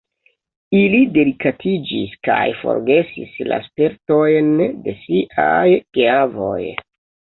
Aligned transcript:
Ili 0.77 1.01
delikatiĝis 1.17 2.15
kaj 2.27 2.47
forgesis 2.63 3.37
la 3.53 3.61
spertojn 3.69 4.51
de 4.89 4.97
siaj 5.03 5.67
geavoj. 5.99 6.61